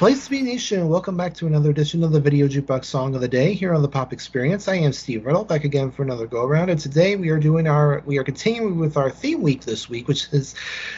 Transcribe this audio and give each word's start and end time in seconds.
Place 0.00 0.24
to 0.24 0.30
be 0.30 0.40
Nation, 0.40 0.88
welcome 0.88 1.14
back 1.14 1.34
to 1.34 1.46
another 1.46 1.68
edition 1.68 2.02
of 2.02 2.10
the 2.10 2.20
Video 2.20 2.48
Jukebox 2.48 2.86
Song 2.86 3.14
of 3.14 3.20
the 3.20 3.28
Day 3.28 3.52
here 3.52 3.74
on 3.74 3.82
the 3.82 3.88
Pop 3.88 4.14
Experience. 4.14 4.66
I 4.66 4.76
am 4.76 4.94
Steve 4.94 5.26
Riddle, 5.26 5.44
back 5.44 5.64
again 5.64 5.90
for 5.90 6.02
another 6.02 6.26
go 6.26 6.42
around, 6.42 6.70
and 6.70 6.80
today 6.80 7.16
we 7.16 7.28
are 7.28 7.38
doing 7.38 7.66
our 7.66 8.02
we 8.06 8.16
are 8.16 8.24
continuing 8.24 8.78
with 8.78 8.96
our 8.96 9.10
theme 9.10 9.42
week 9.42 9.60
this 9.60 9.90
week, 9.90 10.08
which 10.08 10.32
is 10.32 10.54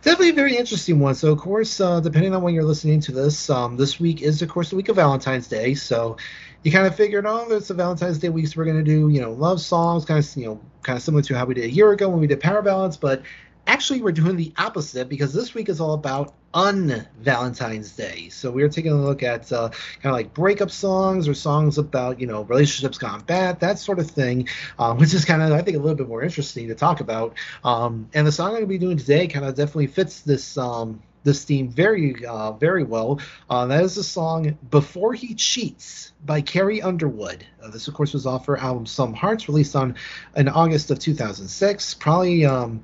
definitely 0.00 0.30
a 0.30 0.32
very 0.32 0.56
interesting 0.56 0.98
one. 0.98 1.14
So, 1.14 1.30
of 1.30 1.36
course, 1.36 1.78
uh, 1.78 2.00
depending 2.00 2.34
on 2.34 2.40
when 2.40 2.54
you're 2.54 2.64
listening 2.64 3.00
to 3.00 3.12
this, 3.12 3.50
um, 3.50 3.76
this 3.76 4.00
week 4.00 4.22
is 4.22 4.40
of 4.40 4.48
course 4.48 4.70
the 4.70 4.76
week 4.76 4.88
of 4.88 4.96
Valentine's 4.96 5.46
Day. 5.46 5.74
So, 5.74 6.16
you 6.62 6.72
kind 6.72 6.86
of 6.86 6.96
figured, 6.96 7.26
oh, 7.26 7.48
it's 7.50 7.68
a 7.68 7.74
Valentine's 7.74 8.16
Day 8.16 8.30
week, 8.30 8.48
so 8.48 8.54
we're 8.56 8.64
going 8.64 8.82
to 8.82 8.82
do 8.82 9.10
you 9.10 9.20
know 9.20 9.32
love 9.32 9.60
songs, 9.60 10.06
kind 10.06 10.24
of 10.24 10.36
you 10.38 10.46
know 10.46 10.60
kind 10.82 10.96
of 10.96 11.02
similar 11.02 11.22
to 11.24 11.34
how 11.34 11.44
we 11.44 11.52
did 11.52 11.64
a 11.64 11.70
year 11.70 11.92
ago 11.92 12.08
when 12.08 12.20
we 12.20 12.26
did 12.26 12.40
Power 12.40 12.62
Ballads, 12.62 12.96
but 12.96 13.20
actually 13.66 14.00
we're 14.00 14.12
doing 14.12 14.36
the 14.36 14.54
opposite 14.56 15.10
because 15.10 15.34
this 15.34 15.52
week 15.52 15.68
is 15.68 15.80
all 15.80 15.92
about 15.92 16.34
un-Valentine's 16.56 17.92
Day. 17.92 18.30
So 18.30 18.50
we're 18.50 18.70
taking 18.70 18.92
a 18.92 18.96
look 18.96 19.22
at 19.22 19.52
uh, 19.52 19.68
kind 19.68 20.06
of 20.06 20.12
like 20.12 20.32
breakup 20.32 20.70
songs 20.70 21.28
or 21.28 21.34
songs 21.34 21.76
about 21.76 22.18
you 22.18 22.26
know 22.26 22.42
relationships 22.44 22.96
gone 22.96 23.20
bad, 23.20 23.60
that 23.60 23.78
sort 23.78 23.98
of 23.98 24.10
thing, 24.10 24.48
um, 24.78 24.96
which 24.96 25.12
is 25.12 25.24
kind 25.26 25.42
of 25.42 25.52
I 25.52 25.60
think 25.60 25.76
a 25.76 25.80
little 25.80 25.94
bit 25.94 26.08
more 26.08 26.22
interesting 26.22 26.66
to 26.68 26.74
talk 26.74 27.00
about. 27.00 27.34
Um, 27.62 28.08
and 28.14 28.26
the 28.26 28.32
song 28.32 28.48
I'm 28.48 28.52
going 28.54 28.62
to 28.62 28.68
be 28.68 28.78
doing 28.78 28.96
today 28.96 29.26
kind 29.28 29.44
of 29.44 29.54
definitely 29.54 29.88
fits 29.88 30.22
this. 30.22 30.58
Um, 30.58 31.02
this 31.24 31.44
theme 31.44 31.68
very, 31.68 32.24
uh, 32.24 32.52
very 32.52 32.84
well. 32.84 33.20
Uh, 33.50 33.66
that 33.66 33.82
is 33.82 33.96
the 33.96 34.04
song 34.04 34.56
"Before 34.70 35.12
He 35.12 35.34
Cheats" 35.34 36.12
by 36.24 36.40
Carrie 36.40 36.80
Underwood. 36.80 37.44
Uh, 37.60 37.68
this, 37.68 37.88
of 37.88 37.94
course, 37.94 38.12
was 38.12 38.26
off 38.26 38.46
her 38.46 38.56
album 38.56 38.86
"Some 38.86 39.12
Hearts," 39.12 39.48
released 39.48 39.74
on 39.74 39.96
in 40.36 40.48
August 40.48 40.92
of 40.92 41.00
2006. 41.00 41.94
Probably 41.94 42.46
um, 42.46 42.80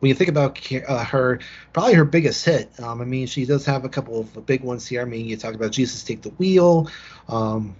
when 0.00 0.08
you 0.08 0.14
think 0.14 0.30
about 0.30 0.60
uh, 0.86 1.04
her, 1.04 1.40
probably 1.72 1.94
her 1.94 2.04
biggest 2.04 2.44
hit. 2.44 2.70
Um, 2.80 3.00
I 3.00 3.04
mean, 3.04 3.26
she 3.26 3.44
does 3.44 3.64
have 3.66 3.84
a 3.84 3.88
couple 3.88 4.20
of 4.20 4.46
big 4.46 4.62
ones 4.62 4.86
here. 4.86 5.02
I 5.02 5.04
mean, 5.04 5.26
you 5.26 5.36
talk 5.36 5.54
about 5.54 5.72
Jesus 5.72 6.04
Take 6.04 6.22
the 6.22 6.30
Wheel, 6.30 6.88
um, 7.28 7.74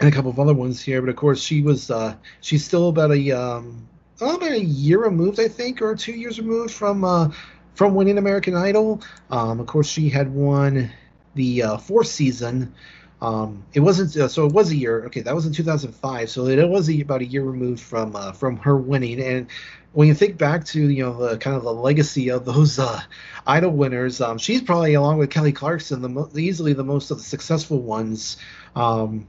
and 0.00 0.08
a 0.08 0.12
couple 0.12 0.30
of 0.30 0.40
other 0.40 0.54
ones 0.54 0.80
here. 0.80 1.02
But 1.02 1.10
of 1.10 1.16
course, 1.16 1.42
she 1.42 1.62
was 1.62 1.90
uh, 1.90 2.14
she's 2.40 2.64
still 2.64 2.88
about 2.88 3.12
a 3.12 3.32
um, 3.32 3.86
about 4.20 4.42
a 4.42 4.60
year 4.64 5.02
removed, 5.04 5.40
I 5.40 5.48
think, 5.48 5.82
or 5.82 5.94
two 5.94 6.12
years 6.12 6.38
removed 6.38 6.72
from 6.72 7.04
uh, 7.04 7.28
from 7.74 7.94
winning 7.94 8.18
American 8.18 8.54
Idol. 8.54 9.02
Um, 9.30 9.60
of 9.60 9.66
course, 9.66 9.88
she 9.88 10.08
had 10.08 10.32
won 10.32 10.90
the 11.34 11.62
uh, 11.62 11.76
fourth 11.76 12.08
season. 12.08 12.74
Um, 13.22 13.64
it 13.72 13.78
wasn't 13.78 14.16
uh, 14.16 14.26
so 14.26 14.46
it 14.46 14.52
was 14.52 14.72
a 14.72 14.76
year. 14.76 15.04
Okay, 15.04 15.20
that 15.20 15.32
was 15.32 15.46
in 15.46 15.52
2005. 15.52 16.28
So 16.28 16.46
it 16.46 16.68
was 16.68 16.90
a, 16.90 17.00
about 17.00 17.20
a 17.20 17.24
year 17.24 17.44
removed 17.44 17.80
from 17.80 18.16
uh, 18.16 18.32
from 18.32 18.56
her 18.56 18.76
winning. 18.76 19.22
And 19.22 19.46
when 19.92 20.08
you 20.08 20.14
think 20.14 20.36
back 20.36 20.64
to 20.66 20.90
you 20.90 21.04
know 21.04 21.28
the 21.28 21.38
kind 21.38 21.56
of 21.56 21.62
the 21.62 21.72
legacy 21.72 22.32
of 22.32 22.44
those 22.44 22.80
uh, 22.80 23.00
Idol 23.46 23.70
winners, 23.70 24.20
um, 24.20 24.38
she's 24.38 24.60
probably 24.60 24.94
along 24.94 25.18
with 25.18 25.30
Kelly 25.30 25.52
Clarkson 25.52 26.02
the 26.02 26.08
mo- 26.08 26.30
easily 26.34 26.72
the 26.72 26.82
most 26.82 27.12
of 27.12 27.18
the 27.18 27.22
successful 27.22 27.80
ones. 27.80 28.38
Um, 28.74 29.28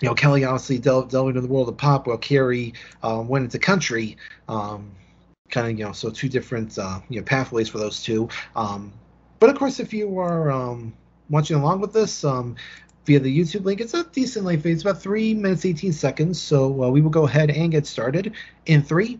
you 0.00 0.08
know, 0.08 0.14
Kelly 0.14 0.44
obviously 0.44 0.78
delved, 0.78 1.10
delved 1.10 1.30
into 1.30 1.40
the 1.40 1.52
world 1.52 1.68
of 1.68 1.76
pop, 1.76 2.06
while 2.06 2.16
Carrie 2.16 2.74
um, 3.02 3.26
went 3.26 3.44
into 3.44 3.58
country. 3.58 4.18
Um, 4.48 4.92
kind 5.50 5.66
of 5.66 5.76
you 5.76 5.84
know, 5.84 5.90
so 5.90 6.10
two 6.10 6.28
different 6.28 6.78
uh, 6.78 7.00
you 7.08 7.18
know 7.18 7.24
pathways 7.24 7.68
for 7.68 7.78
those 7.78 8.04
two. 8.04 8.28
Um, 8.54 8.92
but 9.40 9.50
of 9.50 9.58
course, 9.58 9.80
if 9.80 9.92
you 9.92 10.16
are 10.20 10.52
watching 11.30 11.56
along 11.56 11.80
with 11.80 11.92
this, 11.92 12.24
um, 12.24 12.56
via 13.10 13.18
the 13.18 13.38
YouTube 13.40 13.64
link. 13.64 13.80
It's 13.80 13.92
a 13.92 14.04
decent 14.04 14.44
length. 14.44 14.64
It's 14.64 14.82
about 14.82 15.02
three 15.02 15.34
minutes, 15.34 15.64
18 15.64 15.92
seconds. 15.92 16.40
So 16.40 16.84
uh, 16.84 16.90
we 16.90 17.00
will 17.00 17.10
go 17.10 17.26
ahead 17.26 17.50
and 17.50 17.72
get 17.72 17.84
started 17.88 18.34
in 18.66 18.84
three, 18.84 19.18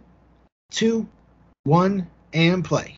two, 0.70 1.08
one, 1.64 2.06
and 2.32 2.64
play. 2.64 2.94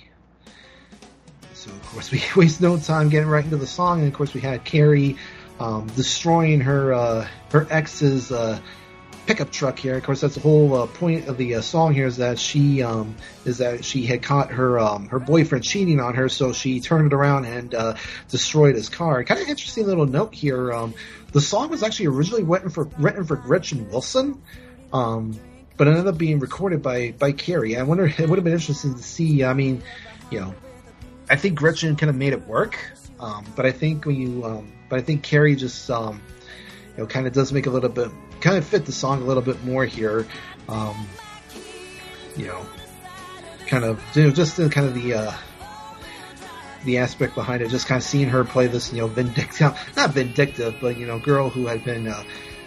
So 1.55 1.71
of 1.71 1.83
course 1.85 2.11
we 2.11 2.23
waste 2.37 2.61
no 2.61 2.77
time 2.77 3.09
getting 3.09 3.29
right 3.29 3.43
into 3.43 3.57
the 3.57 3.67
song, 3.67 4.01
and 4.01 4.09
of 4.09 4.13
course 4.13 4.35
we 4.35 4.43
had 4.43 4.65
Carrie 4.65 5.17
um, 5.59 5.87
destroying 5.97 6.61
her 6.61 6.93
uh, 6.93 7.27
her 7.53 7.67
ex's 7.71 8.31
uh, 8.31 8.59
pickup 9.27 9.51
truck 9.51 9.79
here. 9.79 9.97
Of 9.97 10.03
course, 10.03 10.21
that's 10.21 10.35
the 10.35 10.41
whole 10.41 10.75
uh, 10.75 10.87
point 10.87 11.29
of 11.29 11.37
the 11.37 11.57
uh, 11.57 11.61
song 11.61 11.95
here 11.95 12.07
is 12.07 12.17
that 12.19 12.39
she 12.39 12.83
um, 12.83 13.17
is 13.45 13.59
that 13.59 13.85
she 13.85 14.07
had 14.07 14.23
caught 14.23 14.51
her 14.51 14.79
um, 14.79 15.09
her 15.09 15.19
boyfriend 15.19 15.65
cheating 15.65 16.01
on 16.01 16.15
her, 16.15 16.29
so 16.29 16.53
she 16.53 16.81
turned 16.81 17.13
it 17.13 17.15
around 17.15 17.45
and 17.45 17.75
uh, 17.75 17.95
destroyed 18.29 18.75
his 18.75 18.89
car. 18.89 19.23
Kind 19.25 19.41
of 19.41 19.49
interesting 19.49 19.87
little 19.87 20.07
note 20.07 20.35
here. 20.35 20.73
Um, 20.73 20.95
the 21.33 21.41
song 21.41 21.71
was 21.71 21.83
actually 21.83 22.07
originally 22.07 22.43
written 22.43 22.71
for 22.71 22.85
written 22.99 23.25
for 23.25 23.37
Gretchen 23.37 23.91
Wilson. 23.91 24.43
Um, 24.93 25.39
but 25.77 25.89
ended 25.89 26.07
up 26.07 26.19
being 26.19 26.39
recorded 26.39 26.83
by 26.83 27.13
by 27.13 27.33
Carrie. 27.33 27.77
I 27.77 27.83
wonder 27.83 28.05
it 28.05 28.29
would 28.29 28.37
have 28.37 28.45
been 28.45 28.53
interesting 28.53 28.95
to 28.95 29.03
see. 29.03 29.43
I 29.43 29.55
mean, 29.55 29.83
you 30.31 30.41
know, 30.41 30.55
I 31.29 31.37
think 31.37 31.59
Gretchen 31.59 31.97
kind 31.97 32.11
of 32.11 32.17
made 32.17 32.33
it 32.33 32.47
work, 32.47 32.79
um, 33.19 33.45
but 33.57 33.67
I 33.67 33.73
think 33.73 34.05
when 34.05 34.17
you, 34.17 34.45
um, 34.45 34.73
but 34.89 34.99
I 34.99 35.03
think 35.03 35.23
Carrie 35.23 35.57
just, 35.57 35.91
um, 35.91 36.21
you 36.97 37.03
know, 37.03 37.07
kind 37.07 37.27
of 37.27 37.33
does 37.33 37.53
make 37.53 37.67
a 37.67 37.71
little 37.71 37.89
bit, 37.89 38.11
kind 38.43 38.59
of 38.59 38.67
fit 38.67 38.85
the 38.85 38.93
song 38.93 39.23
a 39.23 39.25
little 39.25 39.43
bit 39.43 39.65
more 39.65 39.87
here. 39.87 40.27
Um, 40.69 41.07
you 42.37 42.47
know, 42.47 42.67
kind 43.67 43.85
of, 43.85 44.03
you 44.15 44.25
know, 44.25 44.31
just 44.31 44.57
the, 44.57 44.69
kind 44.69 44.87
of 44.87 44.95
the. 44.95 45.15
Uh, 45.15 45.33
the 46.85 46.99
aspect 46.99 47.37
behind 47.37 47.63
it, 47.63 47.71
just 47.71 47.87
kind 47.87 47.99
of 47.99 48.03
seeing 48.03 48.29
her 48.29 48.43
play 48.43 48.67
this, 48.67 48.93
you 48.93 48.99
know, 48.99 49.07
vindictive, 49.07 49.79
not 49.97 50.11
vindictive, 50.11 50.75
but 50.81 50.97
you 50.97 51.07
know, 51.07 51.17
girl 51.21 51.49
who 51.49 51.67
had 51.67 51.85
been 51.85 52.09
uh, 52.09 52.25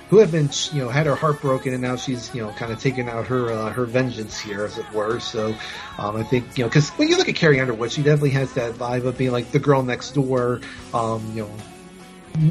who 0.10 0.20
had 0.20 0.32
been, 0.32 0.50
you 0.72 0.84
know, 0.84 0.90
had 0.90 1.06
her 1.06 1.16
heart 1.16 1.42
broken, 1.42 1.74
and 1.74 1.82
now 1.82 1.96
she's, 1.96 2.34
you 2.34 2.42
know, 2.42 2.52
kind 2.52 2.72
of 2.72 2.80
taking 2.80 3.10
out 3.10 3.28
her 3.28 3.52
uh, 3.52 3.72
her 3.72 3.86
vengeance 3.86 4.40
here, 4.40 4.64
as 4.64 4.78
it 4.78 4.90
were. 4.94 5.20
So, 5.20 5.56
um, 5.98 6.16
I 6.16 6.24
think, 6.24 6.58
you 6.58 6.64
know, 6.64 6.70
because 6.70 6.90
when 6.92 7.08
you 7.08 7.18
look 7.18 7.28
at 7.28 7.36
Carrie 7.36 7.60
Underwood, 7.60 7.92
she 7.92 8.04
definitely 8.04 8.32
has 8.32 8.54
that 8.54 8.76
vibe 8.76 9.06
of 9.06 9.18
being 9.18 9.32
like 9.32 9.52
the 9.52 9.60
girl 9.60 9.84
next 9.84 10.12
door, 10.12 10.62
um, 10.94 11.26
you 11.36 11.44
know, 11.44 11.52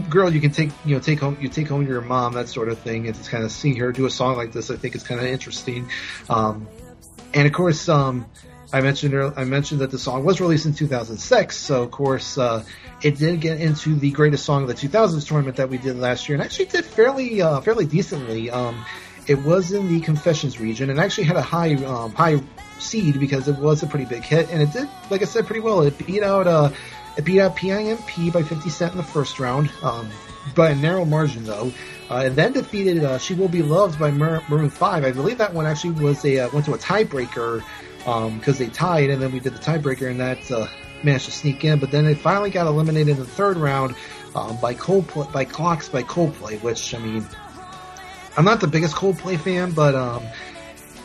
girl 0.09 0.33
you 0.33 0.41
can 0.41 0.51
take, 0.51 0.71
you 0.85 0.95
know, 0.95 1.01
take 1.01 1.21
home, 1.21 1.37
you 1.41 1.49
take 1.49 1.69
home 1.69 1.87
your 1.87 2.01
mom, 2.01 2.35
that 2.35 2.49
sort 2.49 2.69
of 2.69 2.79
thing. 2.79 3.07
And 3.07 3.15
to 3.15 3.31
kind 3.31 3.45
of 3.45 3.53
see 3.53 3.75
her 3.75 3.93
do 3.93 4.07
a 4.07 4.11
song 4.11 4.37
like 4.37 4.53
this, 4.53 4.71
I 4.71 4.77
think 4.77 4.95
it's 4.95 5.05
kind 5.05 5.21
of 5.21 5.27
interesting. 5.27 5.91
Um, 6.29 6.67
and 7.33 7.47
of 7.47 7.53
course, 7.53 7.89
um, 7.89 8.27
I 8.73 8.81
mentioned 8.81 9.15
I 9.37 9.45
mentioned 9.45 9.81
that 9.83 9.93
the 9.93 9.99
song 9.99 10.25
was 10.25 10.41
released 10.41 10.67
in 10.67 10.75
2006, 10.75 11.57
so 11.57 11.83
of 11.83 11.93
course 11.93 12.37
uh, 12.37 12.65
it 13.03 13.19
did 13.19 13.41
get 13.41 13.61
into 13.61 13.95
the 13.95 14.11
greatest 14.11 14.45
song 14.45 14.63
of 14.63 14.69
the 14.69 14.75
2000s 14.75 15.27
tournament 15.29 15.59
that 15.59 15.69
we 15.69 15.79
did 15.79 15.97
last 15.97 16.29
year, 16.29 16.35
and 16.35 16.45
actually 16.45 16.67
did 16.67 16.85
fairly 16.85 17.41
uh, 17.41 17.61
fairly 17.61 17.87
decently. 17.87 18.51
Um, 18.51 18.85
it 19.27 19.43
was 19.43 19.71
in 19.71 19.89
the 19.89 20.01
Confessions 20.01 20.59
region, 20.59 20.91
and 20.91 20.99
actually 20.99 21.25
had 21.25 21.37
a 21.37 21.43
high 21.43 21.75
um, 21.85 22.13
high 22.15 22.43
seed 22.81 23.21
because 23.21 23.47
it 23.47 23.59
was 23.59 23.85
a 23.85 23.87
pretty 23.87 24.07
big 24.07 24.25
hit, 24.25 24.51
and 24.51 24.61
it 24.61 24.73
did, 24.73 24.89
like 25.09 25.23
I 25.23 25.27
said, 25.27 25.47
pretty 25.47 25.61
well. 25.61 25.83
It 25.83 25.97
beat 25.97 26.23
out 26.23 26.49
uh, 26.49 26.71
it 27.17 27.25
beat 27.25 27.41
out 27.41 27.57
PIMP 27.57 28.33
by 28.33 28.43
50 28.43 28.71
Cent 28.71 28.93
in 28.93 28.99
the 28.99 29.05
first 29.05 29.39
round, 29.39 29.71
um, 29.83 30.09
by 30.55 30.71
a 30.71 30.75
narrow 30.75 31.05
margin 31.05 31.45
though. 31.45 31.73
Uh, 32.11 32.25
and 32.27 32.37
then 32.37 32.53
defeated 32.53 33.03
uh, 33.03 33.19
"She 33.19 33.35
Will 33.35 33.49
Be 33.49 33.63
Loved" 33.63 33.99
by 33.99 34.11
Mar- 34.11 34.43
Maroon 34.49 34.71
Five. 34.71 35.05
I 35.05 35.13
believe 35.13 35.39
that 35.39 35.55
one 35.55 35.67
actually 35.67 36.03
was 36.03 36.25
a 36.25 36.41
uh, 36.41 36.51
went 36.53 36.67
to 36.67 36.75
a 36.75 36.79
tiebreaker 36.79 37.63
because 37.99 38.61
um, 38.61 38.67
they 38.67 38.69
tied, 38.69 39.11
and 39.11 39.23
then 39.23 39.33
we 39.33 39.41
did 39.41 39.55
the 39.55 39.59
tiebreaker, 39.59 40.11
and 40.11 40.21
that 40.21 40.51
uh, 40.51 40.67
managed 41.03 41.27
to 41.27 41.31
sneak 41.31 41.65
in. 41.65 41.79
But 41.79 41.91
then 41.91 42.05
it 42.07 42.19
finally 42.19 42.51
got 42.51 42.67
eliminated 42.67 43.11
in 43.11 43.19
the 43.19 43.27
third 43.27 43.57
round 43.57 43.95
um, 44.35 44.59
by 44.61 44.75
Coldplay, 44.75 45.33
by 45.33 45.45
Clocks 45.45 45.89
by 45.89 46.03
Coldplay, 46.03 46.63
which 46.63 46.95
I 46.95 46.99
mean, 46.99 47.27
I'm 48.37 48.45
not 48.45 48.61
the 48.61 48.67
biggest 48.67 48.95
Coldplay 48.95 49.39
fan, 49.39 49.73
but 49.73 49.95
um, 49.95 50.23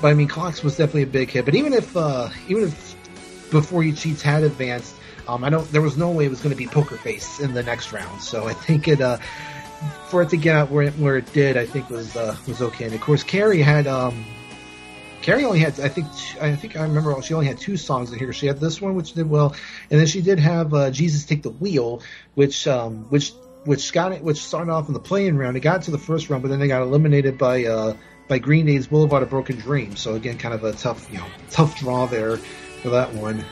but 0.01 0.09
I 0.09 0.13
mean, 0.15 0.27
Clocks 0.27 0.63
was 0.63 0.75
definitely 0.75 1.03
a 1.03 1.07
big 1.07 1.29
hit. 1.29 1.45
But 1.45 1.55
even 1.55 1.73
if 1.73 1.95
uh, 1.95 2.29
even 2.47 2.63
if 2.63 3.51
Before 3.51 3.83
He 3.83 3.93
Cheats 3.93 4.21
had 4.21 4.43
advanced, 4.43 4.95
um, 5.27 5.43
I 5.43 5.49
don't. 5.49 5.69
There 5.71 5.81
was 5.81 5.97
no 5.97 6.11
way 6.11 6.25
it 6.25 6.29
was 6.29 6.41
going 6.41 6.51
to 6.51 6.57
be 6.57 6.67
Poker 6.67 6.97
Face 6.97 7.39
in 7.39 7.53
the 7.53 7.63
next 7.63 7.91
round. 7.91 8.21
So 8.21 8.47
I 8.47 8.53
think 8.53 8.87
it. 8.87 9.01
Uh, 9.01 9.17
for 10.09 10.21
it 10.21 10.29
to 10.29 10.35
get 10.35 10.57
out 10.57 10.69
where 10.69 10.87
it, 10.87 10.93
where 10.95 11.15
it 11.15 11.31
did, 11.31 11.55
I 11.55 11.65
think 11.65 11.89
was 11.89 12.15
uh, 12.15 12.35
was 12.47 12.61
okay. 12.61 12.85
And 12.85 12.93
of 12.93 13.01
course, 13.01 13.23
Carrie 13.23 13.61
had 13.61 13.87
um, 13.87 14.25
Carrie 15.21 15.43
only 15.43 15.59
had, 15.59 15.79
I 15.79 15.89
think, 15.89 16.07
I 16.41 16.55
think 16.55 16.77
I 16.77 16.83
remember 16.83 17.21
she 17.21 17.33
only 17.33 17.47
had 17.47 17.57
two 17.57 17.77
songs 17.77 18.11
in 18.11 18.19
here. 18.19 18.31
She 18.31 18.47
had 18.47 18.59
this 18.59 18.81
one, 18.81 18.95
which 18.95 19.13
did 19.13 19.29
well, 19.29 19.55
and 19.91 19.99
then 19.99 20.07
she 20.07 20.21
did 20.21 20.39
have 20.39 20.73
uh, 20.73 20.91
"Jesus 20.91 21.25
Take 21.25 21.43
the 21.43 21.49
Wheel," 21.49 22.01
which, 22.35 22.67
um, 22.67 23.05
which, 23.09 23.33
which 23.65 23.91
got 23.91 24.13
it, 24.13 24.23
which 24.23 24.37
started 24.37 24.71
off 24.71 24.87
in 24.87 24.93
the 24.93 24.99
playing 24.99 25.35
round. 25.35 25.57
It 25.57 25.59
got 25.59 25.83
to 25.83 25.91
the 25.91 25.97
first 25.97 26.29
round, 26.29 26.41
but 26.41 26.49
then 26.49 26.59
they 26.59 26.67
got 26.67 26.81
eliminated 26.81 27.37
by, 27.37 27.65
uh, 27.65 27.95
by 28.29 28.39
Green 28.39 28.65
Day's 28.65 28.87
"Boulevard 28.87 29.23
of 29.23 29.29
Broken 29.29 29.57
Dreams." 29.57 29.99
So 29.99 30.15
again, 30.15 30.37
kind 30.37 30.53
of 30.53 30.63
a 30.63 30.71
tough, 30.71 31.11
you 31.11 31.17
know, 31.17 31.27
tough 31.49 31.77
draw 31.77 32.05
there 32.05 32.37
for 32.37 32.89
that 32.91 33.13
one. 33.13 33.43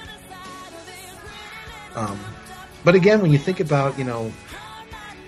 Um, 1.98 2.20
but 2.86 2.94
again, 2.94 3.22
when 3.22 3.32
you 3.32 3.40
think 3.40 3.60
about, 3.60 3.98
you 3.98 4.04
know, 4.06 4.32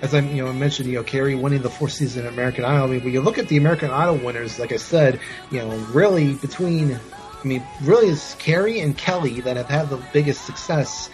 as 0.02 0.14
I 0.14 0.20
you 0.20 0.46
know 0.46 0.54
mentioned, 0.54 0.88
you 0.88 0.96
know 0.96 1.04
Carrie 1.04 1.36
winning 1.36 1.62
the 1.62 1.70
fourth 1.70 1.94
season 1.94 2.26
of 2.26 2.34
American 2.34 2.64
Idol. 2.64 2.84
I 2.84 2.88
mean, 2.92 3.04
when 3.04 3.12
you 3.12 3.22
look 3.22 3.38
at 3.38 3.48
the 3.48 3.58
American 3.58 3.90
Idol 3.90 4.18
winners, 4.18 4.60
like 4.60 4.72
I 4.72 4.78
said, 4.78 5.20
you 5.52 5.60
know, 5.60 5.76
really 5.92 6.36
between, 6.36 6.98
I 7.44 7.48
mean, 7.48 7.64
really 7.82 8.08
it's 8.08 8.36
Carrie 8.36 8.80
and 8.80 8.98
Kelly 8.98 9.42
that 9.42 9.58
have 9.58 9.68
had 9.68 9.90
the 9.90 9.98
biggest 10.14 10.46
success. 10.46 11.10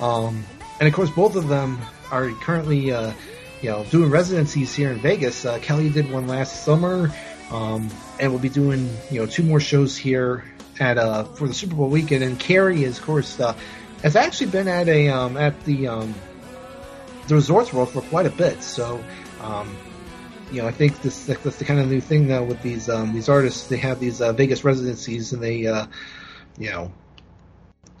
Um, 0.00 0.44
and 0.78 0.88
of 0.88 0.94
course, 0.94 1.10
both 1.10 1.36
of 1.36 1.48
them 1.48 1.80
are 2.10 2.30
currently, 2.30 2.92
uh, 2.92 3.12
you 3.60 3.70
know, 3.70 3.84
doing 3.90 4.10
residencies 4.10 4.74
here 4.74 4.90
in 4.92 5.00
Vegas. 5.00 5.44
Uh, 5.44 5.58
Kelly 5.58 5.90
did 5.90 6.10
one 6.10 6.26
last 6.26 6.64
summer, 6.64 7.12
um, 7.50 7.90
and 8.18 8.30
we'll 8.30 8.40
be 8.40 8.48
doing, 8.48 8.88
you 9.10 9.20
know, 9.20 9.26
two 9.26 9.42
more 9.42 9.60
shows 9.60 9.96
here 9.96 10.44
at 10.78 10.96
uh, 10.96 11.24
for 11.24 11.46
the 11.46 11.52
Super 11.52 11.74
Bowl 11.74 11.90
weekend. 11.90 12.24
And 12.24 12.40
Carrie, 12.40 12.84
is, 12.84 12.98
of 12.98 13.04
course, 13.04 13.38
uh, 13.38 13.54
has 14.02 14.16
actually 14.16 14.50
been 14.50 14.68
at 14.68 14.88
a 14.88 15.08
um, 15.08 15.36
at 15.36 15.62
the 15.64 15.88
um, 15.88 16.14
the 17.28 17.34
Resorts 17.34 17.72
World 17.72 17.90
for 17.90 18.02
quite 18.02 18.26
a 18.26 18.30
bit. 18.30 18.62
So, 18.62 19.02
um, 19.40 19.76
you 20.50 20.60
know, 20.62 20.68
I 20.68 20.72
think 20.72 21.00
this 21.02 21.26
that's 21.26 21.56
the 21.56 21.64
kind 21.64 21.80
of 21.80 21.88
new 21.88 22.00
thing 22.00 22.28
now 22.28 22.44
with 22.44 22.60
these 22.62 22.88
um, 22.88 23.12
these 23.12 23.28
artists. 23.28 23.68
They 23.68 23.76
have 23.78 24.00
these 24.00 24.20
uh, 24.20 24.32
Vegas 24.32 24.64
residencies, 24.64 25.32
and 25.32 25.42
they, 25.42 25.66
uh, 25.66 25.86
you 26.58 26.70
know, 26.70 26.92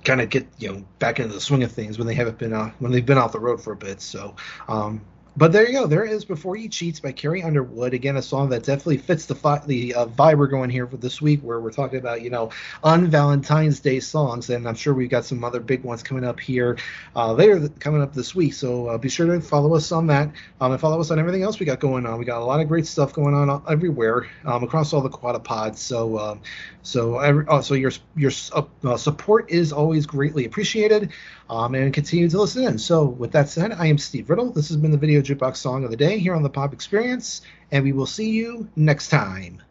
kind 0.04 0.20
of 0.20 0.30
get 0.30 0.46
you 0.58 0.72
know 0.72 0.84
back 0.98 1.20
into 1.20 1.32
the 1.34 1.40
swing 1.40 1.62
of 1.62 1.72
things 1.72 1.98
when 1.98 2.06
they 2.06 2.14
haven't 2.14 2.38
been 2.38 2.52
uh, 2.52 2.72
when 2.78 2.92
they've 2.92 3.06
been 3.06 3.18
off 3.18 3.32
the 3.32 3.40
road 3.40 3.62
for 3.62 3.72
a 3.72 3.76
bit. 3.76 4.00
So, 4.00 4.36
um, 4.68 5.02
but 5.36 5.52
there 5.52 5.66
you 5.66 5.72
go. 5.72 5.86
There 5.86 6.04
is 6.04 6.24
Before 6.24 6.56
You 6.56 6.68
Cheats 6.68 6.98
by 6.98 7.12
Carrie 7.12 7.42
Underwood. 7.42 7.94
Again, 7.94 8.16
a 8.16 8.22
song 8.22 8.48
that 8.50 8.64
definitely 8.64 8.98
fits 8.98 9.26
the 9.26 9.34
fi- 9.34 9.62
the 9.66 9.94
uh, 9.94 10.06
vibe 10.06 10.38
we're 10.38 10.48
going 10.48 10.70
here 10.70 10.86
for 10.86 10.96
this 10.96 11.22
week, 11.22 11.40
where 11.40 11.60
we're 11.60 11.70
talking 11.70 11.98
about 11.98 12.22
you 12.22 12.30
know 12.30 12.50
on 12.82 13.06
Valentine's 13.06 13.80
Day 13.80 14.00
songs, 14.00 14.50
and 14.50 14.66
I'm 14.66 14.74
sure 14.74 14.92
we've 14.92 15.08
got 15.08 15.24
some 15.24 15.44
other 15.44 15.60
big 15.60 15.84
ones 15.84 16.02
coming 16.02 16.24
up 16.24 16.40
here 16.40 16.78
uh, 17.14 17.32
later 17.32 17.68
coming 17.78 18.02
up 18.02 18.12
this 18.12 18.34
week. 18.34 18.54
So 18.54 18.88
uh, 18.88 18.98
be 18.98 19.08
sure 19.08 19.26
to 19.26 19.40
follow 19.40 19.74
us 19.74 19.92
on 19.92 20.06
that, 20.08 20.30
um, 20.60 20.72
and 20.72 20.80
follow 20.80 21.00
us 21.00 21.10
on 21.10 21.18
everything 21.18 21.42
else 21.42 21.60
we 21.60 21.66
got 21.66 21.78
going 21.78 22.06
on. 22.06 22.18
We 22.18 22.24
got 22.24 22.42
a 22.42 22.44
lot 22.44 22.60
of 22.60 22.66
great 22.66 22.86
stuff 22.86 23.12
going 23.12 23.34
on 23.34 23.62
everywhere 23.68 24.26
um, 24.44 24.64
across 24.64 24.92
all 24.92 25.00
the 25.00 25.10
quadrupods. 25.10 25.76
So 25.76 26.18
um, 26.18 26.40
so 26.82 27.18
every, 27.18 27.46
uh, 27.46 27.60
so 27.60 27.74
your 27.74 27.92
your 28.16 28.32
uh, 28.84 28.96
support 28.96 29.50
is 29.50 29.72
always 29.72 30.06
greatly 30.06 30.44
appreciated, 30.44 31.12
um, 31.48 31.74
and 31.74 31.92
continue 31.92 32.28
to 32.28 32.40
listen 32.40 32.64
in. 32.64 32.78
So 32.78 33.04
with 33.04 33.32
that 33.32 33.48
said, 33.48 33.72
I 33.72 33.86
am 33.86 33.98
Steve 33.98 34.30
Riddle. 34.30 34.50
This 34.50 34.68
has 34.68 34.76
been 34.76 34.90
the 34.90 34.98
video 34.98 35.19
Jukebox 35.22 35.56
Song 35.56 35.84
of 35.84 35.90
the 35.90 35.96
Day 35.96 36.18
here 36.18 36.34
on 36.34 36.42
the 36.42 36.50
Pop 36.50 36.72
Experience, 36.72 37.42
and 37.70 37.84
we 37.84 37.92
will 37.92 38.06
see 38.06 38.30
you 38.30 38.68
next 38.76 39.08
time. 39.08 39.62